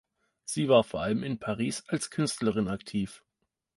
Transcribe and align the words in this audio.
Sie 0.45 0.67
war 0.67 0.83
vor 0.83 1.01
allem 1.01 1.21
in 1.21 1.37
Paris 1.37 1.83
als 1.87 2.09
Künstlerin 2.09 2.69
aktiv. 2.69 3.23